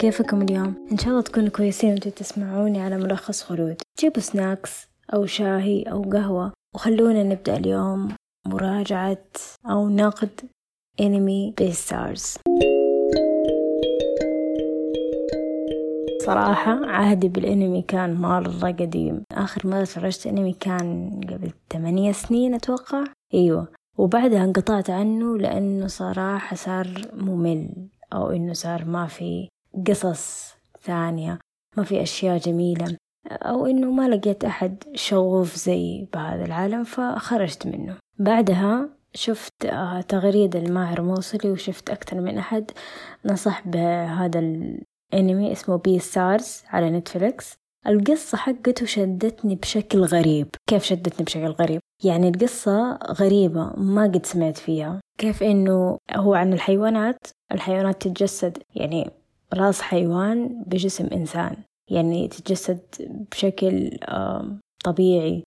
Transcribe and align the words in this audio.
كيفكم 0.00 0.42
اليوم؟ 0.42 0.86
إن 0.92 0.98
شاء 0.98 1.08
الله 1.08 1.22
تكونوا 1.22 1.48
كويسين 1.48 1.90
وأنتوا 1.90 2.10
تسمعوني 2.10 2.80
على 2.80 2.96
ملخص 2.96 3.42
خلود 3.42 3.76
جيبوا 4.00 4.22
snacks 4.22 4.88
أو 5.14 5.26
شاهي 5.26 5.82
أو 5.82 6.02
قهوة 6.02 6.52
وخلونا 6.74 7.22
نبدأ 7.22 7.56
اليوم 7.56 8.08
مراجعة 8.46 9.18
أو 9.70 9.88
نقد 9.88 10.40
انمي 11.00 11.54
Beastars 11.58 12.36
صراحة 16.26 16.86
عهدي 16.86 17.28
بالانمي 17.28 17.82
كان 17.82 18.14
مرة 18.14 18.72
قديم. 18.72 19.22
آخر 19.32 19.66
مرة 19.66 19.84
تفرجت 19.84 20.26
انمي 20.26 20.52
كان 20.52 21.20
قبل 21.28 21.50
ثمانية 21.72 22.12
سنين 22.12 22.54
أتوقع. 22.54 23.04
أيوة. 23.34 23.68
وبعدها 23.98 24.44
انقطعت 24.44 24.90
عنه 24.90 25.38
لأنه 25.38 25.86
صراحة 25.86 26.56
صار 26.56 26.88
ممل 27.12 27.88
أو 28.12 28.30
إنه 28.30 28.52
صار 28.52 28.84
ما 28.84 29.06
في 29.06 29.48
قصص 29.88 30.54
ثانية 30.82 31.38
ما 31.76 31.84
في 31.84 32.02
أشياء 32.02 32.38
جميلة 32.38 32.96
أو 33.30 33.66
إنه 33.66 33.90
ما 33.90 34.08
لقيت 34.08 34.44
أحد 34.44 34.84
شغوف 34.94 35.56
زي 35.56 36.08
بهذا 36.14 36.44
العالم 36.44 36.84
فخرجت 36.84 37.66
منه. 37.66 37.96
بعدها 38.18 38.88
شفت 39.14 39.64
آه، 39.64 40.00
تغريدة 40.00 40.58
لماهر 40.60 41.02
موصلي 41.02 41.50
وشفت 41.50 41.90
أكثر 41.90 42.20
من 42.20 42.38
أحد 42.38 42.70
نصح 43.24 43.68
بهذا 43.68 44.38
الأنمي 44.40 45.52
اسمه 45.52 45.76
Beastars 45.76 46.62
على 46.68 46.90
Netflix. 46.90 47.54
القصة 47.86 48.38
حقته 48.38 48.86
شدتني 48.86 49.54
بشكل 49.54 50.00
غريب. 50.00 50.48
كيف 50.66 50.84
شدتني 50.84 51.24
بشكل 51.24 51.46
غريب؟ 51.46 51.80
يعني 52.04 52.28
القصة 52.28 52.96
غريبة 52.96 53.72
ما 53.76 54.02
قد 54.02 54.26
سمعت 54.26 54.56
فيها. 54.56 55.00
كيف 55.18 55.42
إنه 55.42 55.98
هو 56.12 56.34
عن 56.34 56.52
الحيوانات؟ 56.52 57.26
الحيوانات 57.52 58.02
تتجسد 58.02 58.58
يعني 58.74 59.10
راس 59.54 59.80
حيوان 59.82 60.64
بجسم 60.66 61.06
إنسان. 61.12 61.56
يعني 61.90 62.28
تتجسد 62.28 62.80
بشكل 63.32 63.90
طبيعي. 64.84 65.42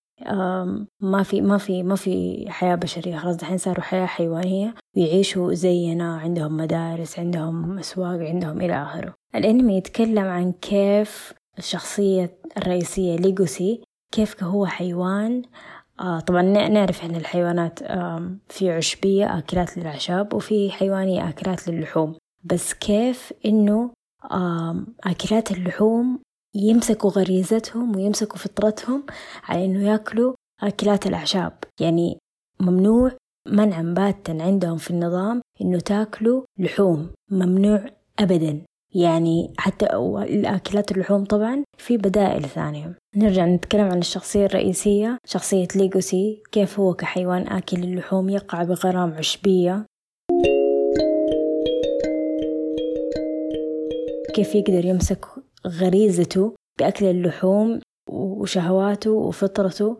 ما 1.01 1.23
في 1.23 1.41
ما 1.41 1.57
في 1.57 1.83
ما 1.83 1.95
في 1.95 2.45
حياة 2.49 2.75
بشرية. 2.75 3.17
خلاص 3.17 3.35
دحين 3.35 3.57
صاروا 3.57 3.83
حياة 3.83 4.05
حيوانية 4.05 4.73
ويعيشوا 4.97 5.53
زينا. 5.53 6.17
عندهم 6.17 6.57
مدارس 6.57 7.19
عندهم 7.19 7.79
أسواق 7.79 8.19
عندهم 8.19 8.61
إلى 8.61 8.83
آخره. 8.83 9.13
الأنمي 9.35 9.77
يتكلم 9.77 10.25
عن 10.25 10.51
كيف 10.51 11.33
الشخصية 11.57 12.37
الرئيسية 12.57 13.15
ليجوسي 13.15 13.83
كيف 14.13 14.43
هو 14.43 14.65
حيوان. 14.65 15.41
آه 15.99 16.19
طبعا 16.19 16.41
نعرف 16.41 17.05
ان 17.05 17.15
الحيوانات 17.15 17.79
في 18.49 18.71
عشبية 18.71 19.37
آكلات 19.37 19.77
للأعشاب 19.77 20.33
وفي 20.33 20.71
حيوانية 20.71 21.29
آكلات 21.29 21.67
للحوم 21.67 22.15
بس 22.43 22.73
كيف 22.73 23.33
إنه 23.45 23.91
آه 24.31 24.83
آكلات 25.03 25.51
اللحوم 25.51 26.19
يمسكوا 26.55 27.09
غريزتهم 27.09 27.95
ويمسكوا 27.95 28.37
فطرتهم 28.37 29.03
على 29.43 29.65
إنه 29.65 29.89
ياكلوا 29.89 30.33
آكلات 30.63 31.07
الأعشاب. 31.07 31.53
يعني 31.81 32.17
ممنوع 32.59 33.11
منعا 33.47 33.81
باتا 33.81 34.37
عندهم 34.41 34.77
في 34.77 34.91
النظام 34.91 35.41
إنه 35.61 35.79
تاكلوا 35.79 36.43
لحوم 36.59 37.09
ممنوع 37.31 37.85
ابدا. 38.19 38.61
يعني 38.95 39.53
حتى 39.57 39.85
الأكلات 40.23 40.91
اللحوم 40.91 41.25
طبعا 41.25 41.63
في 41.77 41.97
بدائل 41.97 42.43
ثانية. 42.43 42.97
نرجع 43.15 43.45
نتكلم 43.45 43.85
عن 43.85 43.97
الشخصية 43.97 44.45
الرئيسية 44.45 45.17
شخصية 45.25 45.67
ليجوسي 45.75 46.43
كيف 46.51 46.79
هو 46.79 46.93
كحيوان 46.93 47.47
آكل 47.47 47.83
اللحوم؟ 47.83 48.29
يقع 48.29 48.63
بغرام 48.63 49.13
عشبية. 49.13 49.85
كيف 54.39 54.55
يقدر 54.55 54.85
يمسك 54.85 55.25
غريزته 55.67 56.55
بأكل 56.79 57.05
اللحوم 57.05 57.79
وشهواته 58.09 59.11
وفطرته. 59.11 59.97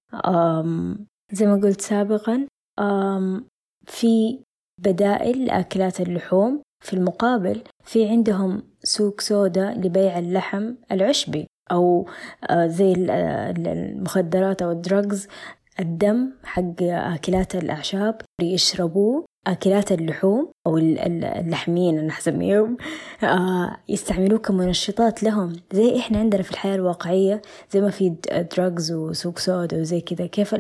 زي 1.32 1.46
ما 1.46 1.60
قلت 1.64 1.82
سابقا 1.82 2.48
في 3.86 4.40
بدائل 4.82 5.46
لأكلات 5.46 6.02
اللحوم. 6.02 6.62
في 6.86 6.94
المقابل 6.94 7.62
في 7.84 8.10
عندهم 8.10 8.64
سوق 8.84 9.22
سودا 9.22 9.74
لبيع 9.74 10.20
اللحم 10.20 10.74
العشبي 10.92 11.48
أو 11.72 12.10
آه، 12.50 12.68
زي 12.68 12.94
آه، 13.10 13.52
المخدرات 13.58 14.62
أو 14.62 14.72
الدراجز 14.72 15.28
الدم 15.80 16.32
حق 16.44 16.84
آكلات 16.84 17.56
الأعشاب 17.56 18.22
يشربوه 18.42 19.26
آكلات 19.48 19.92
اللحوم 19.92 20.52
أو 20.68 20.78
اللحمين 20.78 22.00
أنا 22.00 22.12
حسميهم 22.12 22.78
آه 23.24 23.78
يستعملوه 23.90 24.40
كمنشطات 24.40 25.24
لهم. 25.24 25.54
زي 25.74 26.00
إحنا 26.00 26.20
عندنا 26.20 26.42
في 26.42 26.52
الحياة 26.52 26.76
الواقعية 26.76 27.42
زي 27.72 27.82
ما 27.82 27.90
في 27.90 28.16
دراجز 28.58 28.92
وسوق 28.92 29.40
سودا 29.40 29.80
وزي 29.80 30.02
كذا 30.02 30.26
كيف 30.26 30.56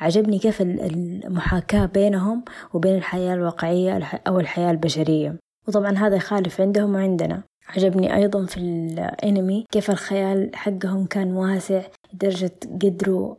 عجبني 0.00 0.38
كيف 0.38 0.62
المحاكاة 0.62 1.86
بينهم 1.86 2.44
وبين 2.74 2.94
الحياة 2.96 3.34
الواقعية 3.34 4.00
أو 4.28 4.40
الحياة 4.40 4.70
البشرية. 4.70 5.36
وطبعا 5.68 5.98
هذا 5.98 6.16
يخالف 6.16 6.60
عندهم 6.60 6.94
وعندنا. 6.94 7.42
عجبني 7.68 8.16
أيضا 8.16 8.46
في 8.46 8.56
الأنمي 8.56 9.64
كيف 9.70 9.90
الخيال 9.90 10.50
حقهم 10.54 11.06
كان 11.06 11.32
واسع 11.32 11.82
لدرجة 12.14 12.52
قدروا 12.82 13.34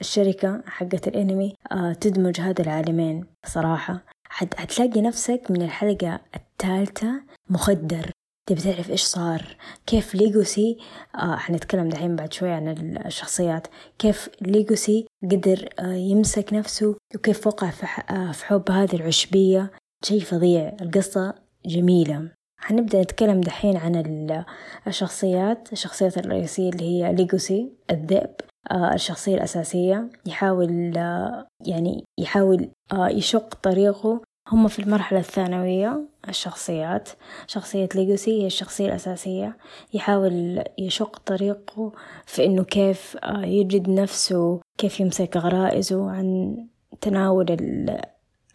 الشركة 0.00 0.62
حقت 0.66 1.08
الأنمي 1.08 1.54
آه، 1.72 1.92
تدمج 1.92 2.40
هذا 2.40 2.62
العالمين 2.62 3.24
صراحة. 3.46 4.04
حتلاقي 4.30 5.00
نفسك 5.00 5.42
من 5.50 5.62
الحلقة 5.62 6.20
الثالثة 6.36 7.22
مخدر. 7.50 8.10
تبي 8.48 8.60
تعرف 8.60 8.90
إيش 8.90 9.02
صار؟ 9.02 9.56
كيف 9.86 10.14
ليجوسي 10.14 10.78
آه 11.14 11.36
حنتكلم 11.36 11.88
دحين 11.88 12.16
بعد 12.16 12.32
شوي 12.32 12.50
عن 12.50 12.68
الشخصيات. 13.06 13.66
كيف 13.98 14.28
ليجوسي 14.40 15.06
قدر 15.30 15.68
آه 15.78 15.94
يمسك 15.94 16.52
نفسه 16.52 16.96
وكيف 17.14 17.46
وقع 17.46 17.70
في, 17.70 17.86
آه 18.10 18.32
في 18.32 18.46
حب 18.46 18.70
هذه 18.70 18.96
العشبية. 18.96 19.70
شيء 20.04 20.20
فظيع. 20.20 20.76
القصة 20.80 21.34
جميلة. 21.66 22.32
حنبدأ 22.60 23.02
نتكلم 23.02 23.40
دحين 23.40 23.76
عن 23.76 24.44
الشخصيات. 24.86 25.72
الشخصيات 25.72 26.18
الرئيسية 26.18 26.70
اللي 26.70 26.84
هي 26.84 27.12
ليجوسي 27.12 27.72
الذئب. 27.90 28.34
الشخصية 28.72 29.34
الأساسية 29.34 30.10
يحاول 30.26 30.98
آه، 30.98 31.46
يعني 31.66 32.04
يحاول 32.18 32.68
آه، 32.92 33.08
يشق 33.08 33.54
طريقه. 33.54 34.22
هم 34.52 34.68
في 34.68 34.78
المرحلة 34.78 35.18
الثانوية 35.18 36.08
الشخصيات. 36.28 37.08
شخصية 37.46 37.88
ليجوسي 37.94 38.42
هي 38.42 38.46
الشخصية 38.46 38.86
الأساسية. 38.86 39.56
يحاول 39.94 40.64
يشق 40.78 41.18
طريقه 41.18 41.92
في 42.26 42.44
إنه 42.44 42.64
كيف 42.64 43.16
يجد 43.44 43.88
نفسه 43.90 44.60
كيف 44.78 45.00
يمسك 45.00 45.36
غرائزه 45.36 46.10
عن 46.10 46.56
تناول 47.00 47.56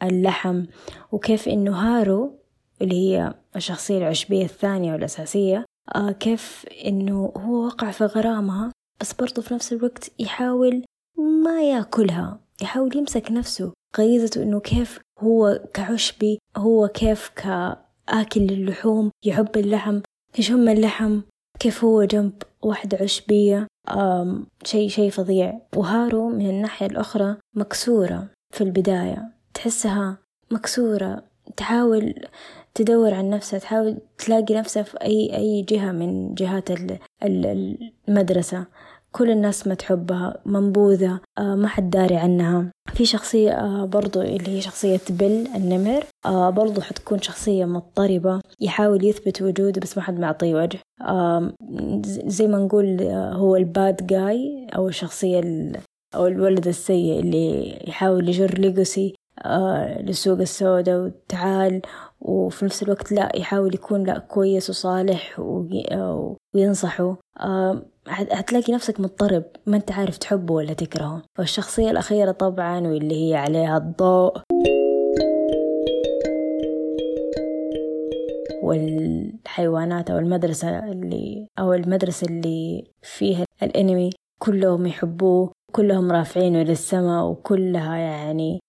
اللحم. 0.04 0.64
وكيف 1.12 1.48
إنه 1.48 1.72
هارو 1.76 2.40
اللي 2.82 2.96
هي 2.96 3.34
الشخصية 3.56 3.98
العشبية 3.98 4.44
الثانية 4.46 4.94
والأساسية 4.94 5.66
آه 5.96 6.12
كيف 6.12 6.66
إنه 6.86 7.34
هو 7.38 7.66
وقع 7.66 7.92
في 7.92 8.06
غرامها. 8.06 8.72
بس 9.04 9.14
برضو 9.14 9.42
في 9.42 9.54
نفس 9.54 9.74
الوقت 9.74 10.12
يحاول 10.20 10.86
ما 11.18 11.62
يأكلها 11.62 12.40
يحاول 12.62 12.98
يمسك 12.98 13.32
نفسه. 13.32 13.74
غريزته 13.98 14.44
إنه 14.44 14.60
كيف 14.60 15.00
هو 15.20 15.60
كعشبي 15.74 16.40
هو 16.58 16.88
كيف 16.88 17.32
كآكل 17.36 18.42
للحوم 18.42 19.12
يحب 19.26 19.58
اللحم. 19.58 20.00
يشم 20.40 20.70
اللحم؟ 20.70 21.22
كيف 21.60 21.84
هو 21.84 22.04
جنب 22.04 22.34
واحدة 22.62 22.98
عشبية 23.02 23.68
شيء 24.66 24.90
شيء 24.90 25.10
فظيع. 25.10 25.60
وهارو 25.76 26.30
من 26.30 26.50
الناحية 26.50 26.86
الأخرى 26.86 27.38
مكسورة 27.56 28.28
في 28.54 28.62
البداية. 28.62 29.32
تحسها 29.54 30.18
مكسورة. 30.52 31.24
تحاول 31.58 32.16
تدور 32.76 33.14
عن 33.14 33.30
نفسها 33.30 33.60
تحاول 33.60 33.98
تلاقي 34.18 34.56
نفسها 34.56 34.84
في 34.84 35.02
أي 35.02 35.36
أي 35.38 35.62
جهة 35.62 35.92
من 35.92 36.34
جهات 36.34 36.70
المدرسة. 37.24 38.66
كل 39.16 39.32
الناس 39.32 39.68
ما 39.68 39.74
تحبها 39.74 40.42
منبوذة 40.46 41.20
آه، 41.38 41.56
ما 41.56 41.68
حد 41.68 41.90
داري 41.90 42.16
عنها. 42.16 42.72
في 42.94 43.06
شخصية 43.06 43.52
آه، 43.52 43.86
برضو 43.86 44.22
اللي 44.22 44.58
هي 44.58 44.62
شخصية 44.62 45.00
بيل 45.10 45.48
النمر 45.56 46.04
آه، 46.26 46.50
برضو 46.50 46.82
حتكون 46.82 47.22
شخصية 47.22 47.66
مضطربة 47.66 48.42
يحاول 48.60 49.06
يثبت 49.06 49.42
وجوده 49.42 49.82
بس 49.82 49.98
ما 49.98 50.04
حد 50.04 50.20
معطيه 50.20 50.56
وجه. 50.56 50.80
زي 52.26 52.48
ما 52.48 52.58
نقول 52.58 53.02
هو 53.12 53.56
الباد 53.56 54.08
جاي 54.08 54.68
أو 54.76 54.88
الشخصية 54.88 55.42
أو 56.16 56.28
الولد 56.28 56.68
السيء 56.68 57.20
اللي 57.20 57.80
يحاول 57.88 58.30
يجر 58.30 58.58
ليجوسي 58.58 59.16
للسوق 60.02 60.40
السوداء 60.40 61.00
وتعال 61.00 61.82
وفي 62.22 62.66
نفس 62.66 62.84
الوقت 62.84 63.12
لا 63.12 63.32
يحاول 63.36 63.76
يكون 63.76 64.04
لا 64.04 64.20
كويس 64.20 64.70
وصالح 64.70 65.40
وينصحه. 66.56 67.16
هتلاقي 68.08 68.74
نفسك 68.74 69.00
مضطرب 69.00 69.44
ما 69.66 69.78
انت 69.78 69.92
عارف 69.92 70.18
تحبه 70.18 70.54
ولا 70.54 70.74
تكرهه. 70.74 71.22
والشخصية 71.40 71.92
الأخيرة 71.92 72.32
طبعا 72.32 72.80
واللي 72.88 73.30
هي 73.30 73.36
عليها 73.36 73.78
الضوء. 73.78 74.38
والحيوانات 78.64 80.12
أو 80.12 80.18
المدرسة 80.18 80.80
اللي 80.92 81.48
أو 81.60 81.74
المدرسة 81.74 82.28
اللي 82.28 82.84
فيها 83.02 83.46
الأنمي 83.64 84.10
كلهم 84.40 84.88
يحبوه 84.88 85.52
كلهم 85.72 86.12
رافعينه 86.12 86.64
للسماء 86.64 87.26
وكلها 87.26 87.98
يعني 87.98 88.54
آه 88.56 88.60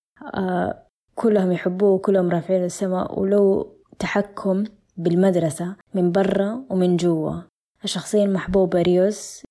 كلهم 1.14 1.52
يحبوه 1.52 1.90
وكلهم 1.90 2.30
رافعينه 2.30 2.64
للسماء 2.64 3.20
ولو 3.20 3.72
تحكم 3.98 4.64
بالمدرسة 4.96 5.76
من 5.94 6.12
برا 6.12 6.64
ومن 6.70 6.96
جوا. 6.96 7.34
الشخصية 7.84 8.24
المحبوبة 8.24 8.82
ريوس 8.82 9.42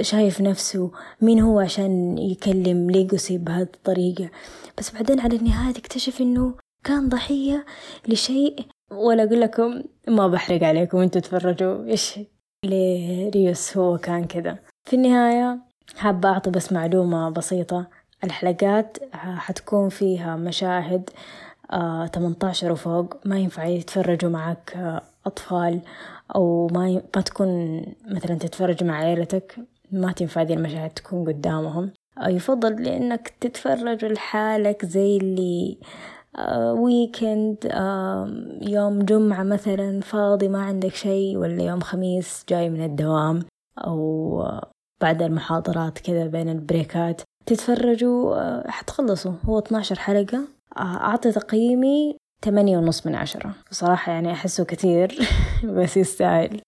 شايف 0.00 0.40
نفسه 0.40 0.90
مين 1.20 1.40
هو 1.40 1.60
عشان 1.60 2.18
يكلم 2.18 2.90
ليجوسي 2.90 3.38
بهذه 3.38 3.62
الطريقة 3.62 4.30
بس 4.78 4.94
بعدين 4.94 5.20
على 5.20 5.36
النهاية 5.36 5.74
تكتشف 5.74 6.20
إنه 6.20 6.54
كان 6.84 7.08
ضحية 7.08 7.64
لشيء 8.08 8.66
ولا 8.90 9.24
أقول 9.24 9.40
لكم 9.40 9.82
ما 10.08 10.28
بحرق 10.28 10.62
عليكم 10.62 10.98
أنتوا 10.98 11.20
تفرجوا 11.20 11.84
إيش؟ 11.84 12.20
لريوس 12.64 13.76
هو 13.76 13.98
كان 13.98 14.24
كذا. 14.24 14.58
في 14.84 14.96
النهاية 14.96 15.58
حابة 15.96 16.28
أعطي 16.28 16.50
بس 16.50 16.72
معلومة 16.72 17.30
بسيطة. 17.30 17.86
الحلقات 18.24 18.98
حتكون 19.14 19.88
فيها 19.88 20.36
مشاهد 20.36 21.10
آه 21.72 22.06
18 22.06 22.72
وفوق. 22.72 23.14
ما 23.24 23.38
ينفع 23.38 23.64
يتفرجوا 23.64 24.30
معك 24.30 24.72
آه 24.76 25.02
أطفال 25.26 25.80
أو 26.34 26.66
ما, 26.72 26.88
ي... 26.90 27.02
ما 27.16 27.22
تكون 27.22 27.82
مثلا 28.08 28.34
تتفرج 28.38 28.84
مع 28.84 28.94
عائلتك 28.96 29.56
ما 29.92 30.12
تنفع 30.12 30.42
دي 30.42 30.54
المشاهد 30.54 30.90
تكون 30.90 31.28
قدامهم. 31.28 31.90
آه 32.18 32.28
يفضل 32.28 32.82
لأنك 32.82 33.32
تتفرج 33.40 34.04
لحالك 34.04 34.84
زي 34.86 35.16
اللي 35.16 35.78
آه 36.38 36.72
ويكند 36.72 37.66
آه 37.70 38.28
يوم 38.62 38.98
جمعة 39.02 39.42
مثلا 39.42 40.00
فاضي 40.00 40.48
ما 40.48 40.62
عندك 40.62 40.94
شيء 40.94 41.36
ولا 41.36 41.62
يوم 41.62 41.80
خميس 41.80 42.44
جاي 42.48 42.70
من 42.70 42.84
الدوام 42.84 43.42
أو 43.78 44.42
آه 44.42 44.70
بعد 45.00 45.22
المحاضرات 45.22 45.98
كذا 45.98 46.26
بين 46.26 46.48
البريكات. 46.48 47.22
تتفرجوا 47.46 48.36
آه 48.36 48.70
حتخلصوا. 48.70 49.32
هو 49.44 49.58
12 49.58 49.98
حلقة. 49.98 50.38
آه 50.76 50.80
أعطي 50.80 51.32
تقييمي 51.32 52.16
ثمانية 52.44 52.78
ونص 52.78 53.06
من 53.06 53.14
عشرة. 53.14 53.54
بصراحة 53.70 54.12
يعني 54.12 54.32
أحسه 54.32 54.64
كثير 54.64 55.18
بس 55.76 55.96
يستاهل. 55.96 56.60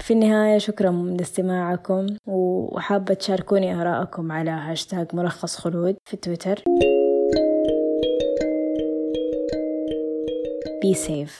في 0.00 0.12
النهاية 0.12 0.58
شكرا 0.58 0.90
لاستماعكم 1.18 2.06
وحابة 2.26 3.14
تشاركوني 3.14 3.74
آراءكم 3.82 4.32
على 4.32 4.50
هاشتاج 4.50 5.06
ملخص 5.14 5.56
خلود 5.56 5.96
في 6.04 6.16
تويتر. 6.16 6.62
Be 10.84 10.94
safe. 10.96 11.30